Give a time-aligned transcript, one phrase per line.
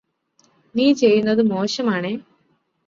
[0.75, 2.13] നീ ചെയ്യുന്നത് മോശമാണേ.